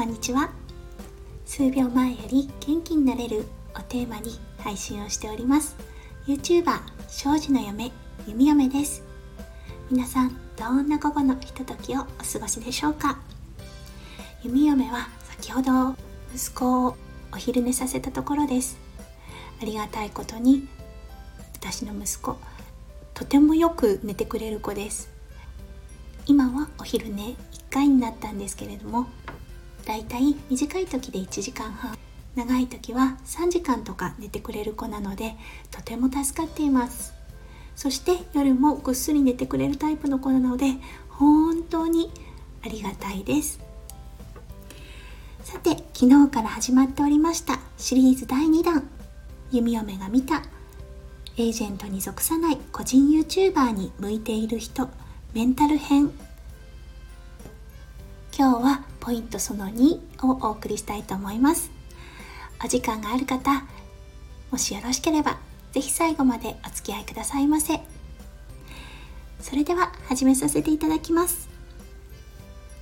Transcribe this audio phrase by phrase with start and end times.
[0.00, 0.48] こんにちは。
[1.44, 3.44] 数秒前より元気になれる
[3.76, 5.76] をテーマに配信をしております。
[6.26, 7.92] YouTuber 庄司の嫁
[8.26, 9.02] 弓嫁です。
[9.90, 13.18] 皆さんどんな午後のひとときをお過ごしでしょうか？
[14.42, 15.94] 弓嫁は先ほど
[16.34, 16.96] 息子を
[17.34, 18.78] お昼寝させたところです。
[19.60, 20.66] ありがたいことに
[21.52, 22.38] 私の息子
[23.12, 25.10] とてもよく寝てくれる子です。
[26.24, 27.36] 今はお昼寝1
[27.70, 29.06] 回になったんですけれども
[29.84, 31.96] だいたい短い時で1時間半。
[32.36, 35.34] 長い時は3時間とか寝てくれる子なので
[35.70, 37.12] とても助かっています。
[37.74, 40.74] そして夜もぐっすり寝てくれるタイプの子なので
[41.08, 42.10] 本当に
[42.64, 43.58] ありがたいです。
[45.42, 48.88] さて昨日から始まっておりましたシリーズ第2弾。
[49.50, 50.42] 弓嫁が見た
[51.36, 54.88] エージェントに属さない個人 YouTuber に向いている人
[55.34, 56.12] メンタル編。
[58.36, 58.79] 今日は
[59.10, 61.72] ポイントその2をお送りしたいと思います。
[62.64, 63.64] お時間がある方
[64.52, 65.40] もしよろしければ
[65.72, 67.80] ぜひ最後までお付き合いくださいませ。
[69.40, 71.48] それでは始めさせていただきます。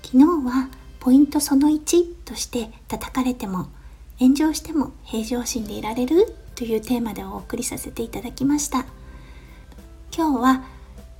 [0.02, 0.68] 昨日は
[1.00, 3.68] ポイントその1として叩かれても
[4.18, 6.36] 炎上しても平常心でいられる？
[6.56, 8.84] というテーマでお送りさせていただきました。
[10.14, 10.64] 今日は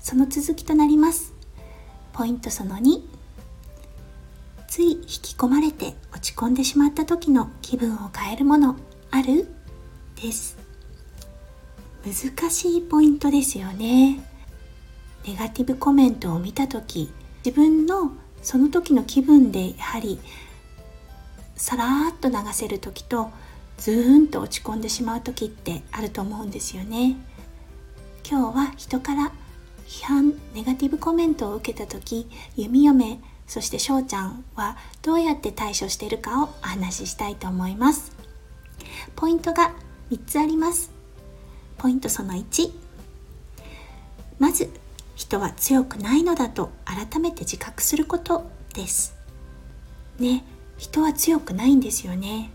[0.01, 1.33] その続きとなります。
[2.13, 3.17] ポイントその2
[4.79, 8.77] つい引き込まれて落ち込んでしまった時の気分を変えるもの
[9.11, 9.49] ある？
[10.23, 10.57] です。
[12.07, 14.21] 難しいポイントですよね。
[15.27, 17.13] ネガティブコメントを見た時
[17.45, 20.21] 自分のその時の気分でやはり
[21.57, 23.33] さらーっと流せる時と
[23.79, 27.17] ズーンと落ち込んでしまう時ってあると思うんですよね。
[28.25, 29.33] 今日は人から
[29.89, 33.19] 批判ネガティブコメントを受けた時弓嫁
[33.49, 38.13] そして翔ちゃんはどうやって対処しているかをお話ししたいと思います。
[39.17, 39.75] ポイントが
[40.11, 40.93] 3つあります。
[41.79, 42.71] ポイントその1
[44.39, 44.71] まず
[45.17, 49.17] 人は強くないのだと改めて自覚することです。
[50.19, 50.45] ね
[50.77, 52.51] 人は強くないんですよね。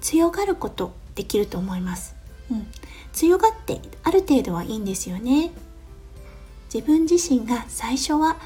[0.00, 2.14] 強がることできると思います、
[2.50, 2.66] うん、
[3.12, 5.50] 強がってある程度はいいんですよね。
[6.72, 8.36] 自分自身が最初は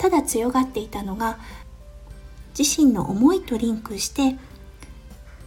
[0.00, 1.38] ただ強がっていたのが
[2.58, 4.38] 自身の思いとリンクして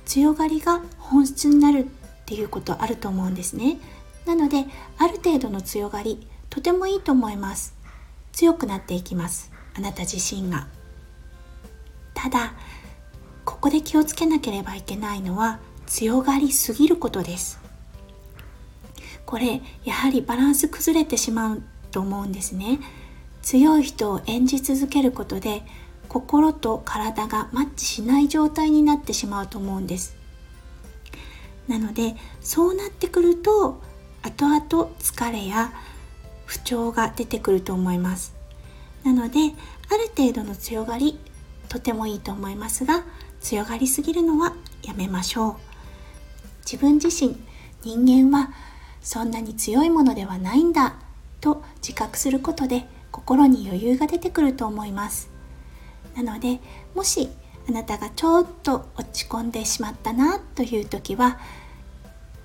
[0.06, 1.88] 強がりが本質になるっ
[2.28, 3.80] ていうことあると思うんですね。
[4.28, 4.66] なので
[5.00, 7.74] ある程度の強がりとてもいいと思います。
[8.32, 9.52] 強くなっていきます。
[9.74, 10.68] あなた自身が。
[12.14, 12.54] ただ
[13.46, 17.60] ここで気をつけなければいけないのは強がりすぎることです。
[19.26, 22.80] これやはりバランス崩れてしまうと思うんですね。
[23.44, 25.62] 強い人を演じ続けることで
[26.08, 30.16] 心と体がマッチしない状態になってしまうと思うんです。
[31.68, 33.82] なのでそうなってくると
[34.22, 34.60] 後々
[35.00, 35.72] 疲れや
[36.46, 38.34] 不調が出てくると思います。
[39.04, 39.40] なので
[39.90, 41.20] ある程度の強がり
[41.68, 43.04] とてもいいと思いますが
[43.42, 45.56] 強がりすぎるのはやめましょう。
[46.64, 47.36] 自分自身
[47.84, 48.54] 人間は
[49.02, 50.96] そんなに強いものではないんだ
[51.42, 52.88] と自覚することで
[53.26, 55.30] 心に余裕が出てくると思います。
[56.14, 56.60] なので
[56.94, 57.30] もし
[57.70, 61.40] あなたがちょっと落ち込んでしまったなという時は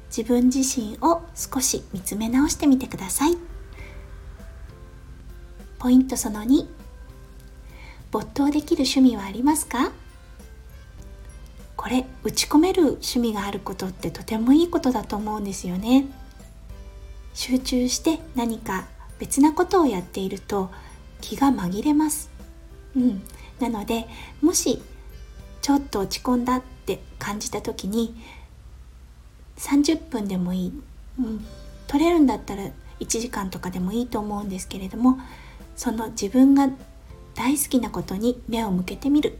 [0.07, 3.37] 自分自身を少し見つめ直してみてください。
[5.81, 6.67] ポイントその2
[8.13, 9.91] 没頭できる趣味はありますか？
[11.77, 16.07] これ打ち込める趣味があることってとてもいいことだと思うんですよね。
[17.35, 18.87] 集中して何か
[19.19, 20.71] 別なことをやっていると
[21.21, 22.31] 気が紛れます。
[22.97, 23.23] うん。
[23.61, 24.07] なので
[24.41, 24.81] もし
[25.61, 28.15] ちょっと落ち込んだって感じた時に
[29.57, 30.83] 30分でもいい、
[31.19, 31.45] うん、
[31.89, 32.63] 取れるんだったら
[33.01, 35.19] 1時間とかでもいいと思うんですけれども
[35.77, 36.69] その自分が
[37.35, 39.39] 大好きなことに目を向けてみる。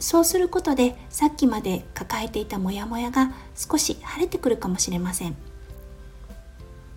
[0.00, 5.36] そうすることでさっきまで抱えていたモヤモヤが少し晴れてくるかもしれません。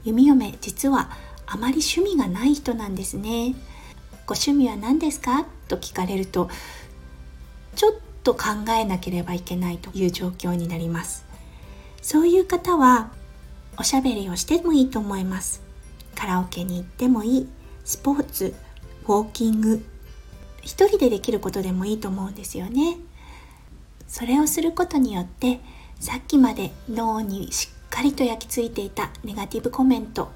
[0.03, 1.09] 弓嫁実は
[1.53, 3.55] あまり趣味がない人なんですね
[4.25, 5.45] ご趣味は何ですか？
[5.67, 6.49] と聞かれると
[7.75, 7.93] ちょっ
[8.23, 11.25] と考えなければいけないという状況になります。
[12.01, 13.11] そういう方は
[13.77, 15.61] おしゃべりをしてもいいと思います
[16.15, 17.49] カラオケに行ってもいい
[17.85, 18.55] スポーツ
[19.05, 19.85] ウォーキング
[20.61, 22.97] 一人でできることでもいいと思うんですよね
[24.07, 25.61] それをすることによって
[25.99, 30.31] さっきまで脳にしっかりと焼き付いていたネガティブコメント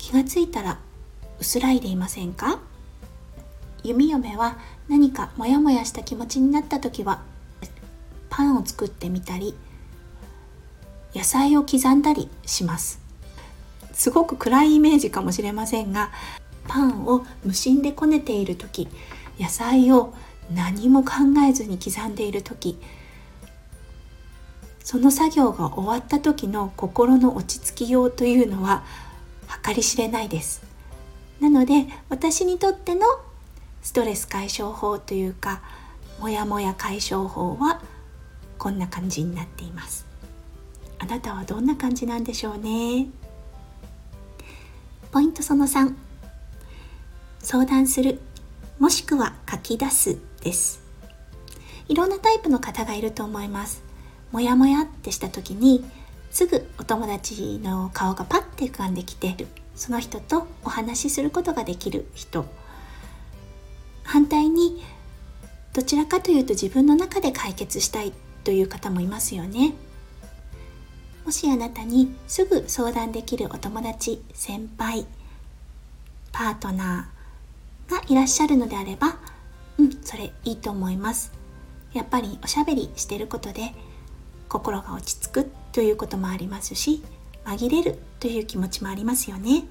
[0.00, 0.78] 気がついたら
[1.38, 2.58] 薄らいでいませんか？
[3.84, 4.58] 弓嫁は
[4.88, 7.22] 何かモヤモヤした気持ちになった時は
[8.30, 9.54] パンを作ってみたり
[11.14, 13.00] 野菜を刻んだりします。
[13.92, 16.10] すごく暗いイメージかもしれませんが
[16.66, 18.88] パンを無心でこねている時
[19.38, 20.14] 野菜を
[20.54, 21.12] 何も考
[21.46, 22.78] えずに刻んでいる時
[24.82, 28.84] その作業が終わった時の心の落ち着きようというのは
[29.62, 30.62] 計り知れないです。
[31.40, 33.06] なので私にとっての
[33.82, 35.62] ストレス解消法というか
[36.18, 37.80] モヤモヤ解消法は
[38.58, 40.06] こんな感じになっています。
[40.98, 43.06] あなたはどんな感じなんでしょうね。
[45.10, 45.94] ポイントその3
[47.40, 48.20] 相談する
[48.78, 50.82] もしくは書き出すです。
[51.88, 53.82] いろんなタイプの方がいると思います。
[54.30, 55.84] モヤモヤってした時に
[56.30, 62.44] すぐお友達の顔がパッて浮かんできてるその人とお話しすることができる人。
[64.04, 64.82] 反対に
[65.72, 68.12] どちらかというと自分の中で解決したい
[68.42, 69.74] という方もいますよね。
[71.24, 75.06] もしあなたにすぐ相談できるお友達先輩
[76.32, 79.16] パートナーがいらっしゃるのであれば
[79.78, 81.32] うんそれいいと思います。
[81.92, 83.74] やっぱりおしゃべりしてることで
[84.50, 87.02] 心が落ち着くということもありますし
[87.44, 89.64] 紛れるという気持ちもありますよね。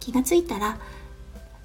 [0.00, 0.78] 気がついたら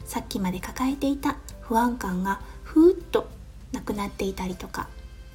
[0.06, 3.28] さっきまで抱えていた不安感がふーっと
[3.72, 4.88] なくなっていたりとか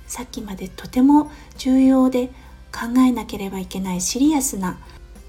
[0.06, 2.28] さっきまでとても重要で
[2.72, 4.78] 考えなければいけないシリアスな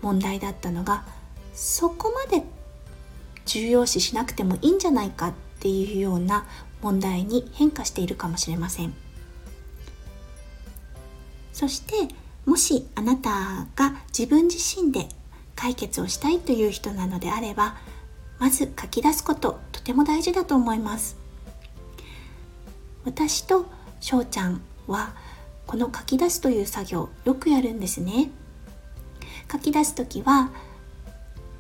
[0.01, 1.03] 問題だったのが
[1.53, 2.43] そこまで
[3.45, 6.45] 重要視しなくてもいいんじゃないかっていうような
[6.81, 9.02] 問題に変化しているかもしれません。
[11.53, 12.13] そして
[12.45, 15.07] もしあなたが自分自身で
[15.55, 17.77] 解決をしたいという人なのであれば
[18.39, 21.15] まず書き出すこととても大事だと思います。
[23.05, 23.65] 私と
[23.99, 25.13] 翔ちゃんは
[25.67, 28.31] この書き出すという作業よくやるんですね。
[29.49, 30.51] 書き出す時は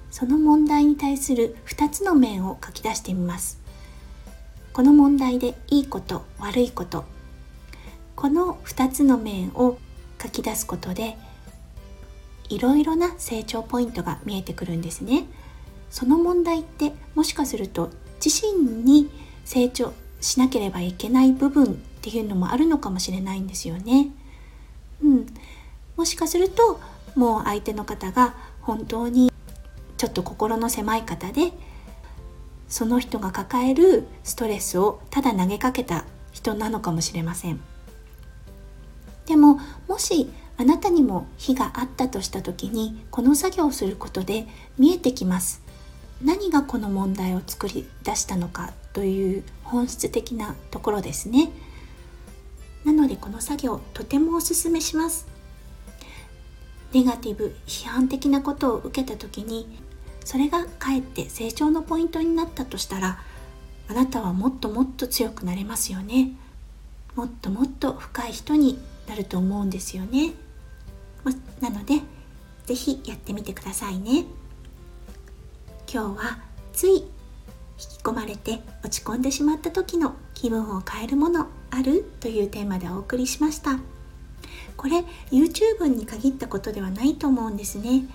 [0.09, 3.59] その問題に対する2つの面を書き出してみます。
[4.73, 7.05] この問題でいいこと悪いこと
[8.15, 9.77] この2つの面を
[10.21, 11.17] 書き出すことで
[12.49, 15.25] いろいろな成長ポイントが見えてくるんですね。
[15.89, 17.91] その問題ってもしかすると
[18.23, 19.09] 自身に
[19.45, 21.67] 成長しなければいけない部分っ
[22.01, 24.09] ていうのもあるのかもしれないんですよね。
[25.03, 25.25] うん、
[25.97, 26.79] もしかすると
[27.15, 29.31] もう相手の方が本当に
[29.97, 31.51] ちょっと心の狭い方で
[32.67, 37.61] その人が抱えるストレスをただ投げかけた人なのかもしれません。
[39.87, 44.47] もしあなたにも非があったとした時にこの作業をすることで
[44.77, 45.61] 見えてきます。
[46.23, 51.51] 何がこの問題を作り出したのかという本質的なところですね。
[52.85, 55.27] なのでこの作業とてもおすすめします。
[56.93, 59.79] ネガティブ批判的なことを受けた時に
[60.23, 63.19] それがかえって成長のポイントになったとしたら
[63.89, 66.35] あなたはもっともっと強くなれますよね。
[67.15, 70.33] もっともっと深い人になると思うんですよね。
[71.59, 72.01] なので
[72.65, 74.25] 是非やってみてくださいね。
[75.91, 76.39] 今日は
[76.73, 77.05] つい引
[77.77, 83.79] き込まれて落ち込んでしまった時の気分を変えるものあるというテーマでお送りしました。
[84.75, 88.05] これ YouTube に限ったことではないと思うんですね。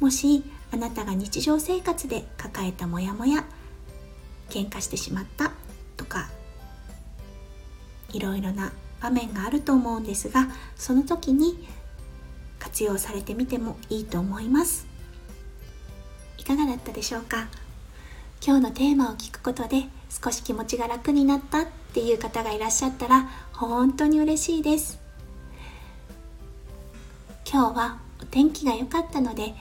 [0.00, 3.44] もしあなたが日常生活で抱えたモヤモヤ
[4.48, 5.52] 喧嘩してしまった
[5.96, 6.28] とか
[8.12, 8.72] いろいろな
[9.04, 11.68] 場面があると思うんですがその時に
[12.58, 14.86] 活用されてみてもいいと思います。
[16.38, 17.48] いかがだったでしょうか？
[18.42, 24.98] 今日のテーマを聞くことで少し気持ちが楽になったっていう方がいらっしゃったら本当に嬉しいです。
[27.50, 29.52] 今日はお天気が良かったので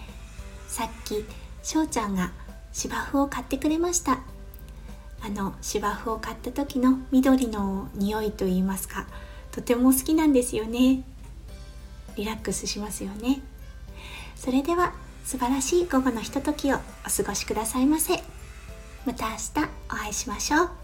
[0.70, 1.26] さっき
[1.64, 2.32] しょうちゃんが
[2.72, 4.20] 芝生を買ってくれました。
[5.22, 9.06] あの芝生を買った時の緑の匂いといいますか
[9.54, 11.04] とても好きなんですよね。
[12.16, 13.40] リラックスしますよね。
[14.36, 14.94] それでは
[15.24, 18.24] 素晴らしい午後のひとときをお過ごしくださいませ。
[19.06, 20.83] また明日お会いしましょう。